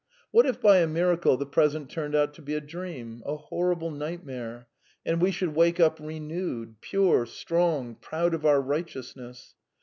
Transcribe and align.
What 0.31 0.47
if 0.47 0.59
by 0.59 0.77
a 0.79 0.87
miracle 0.87 1.37
the 1.37 1.45
present 1.45 1.91
turned 1.91 2.15
out 2.15 2.33
to 2.33 2.41
be 2.41 2.55
a 2.55 2.59
dream, 2.59 3.21
a 3.23 3.35
horrible 3.37 3.91
nightmare, 3.91 4.65
and 5.05 5.21
we 5.21 5.29
should 5.29 5.53
wake 5.55 5.79
up 5.79 5.99
renewed, 5.99 6.81
pure, 6.81 7.27
strong, 7.27 7.93
proud 7.93 8.33
of 8.33 8.43
our 8.43 8.61
righteousness? 8.61 9.53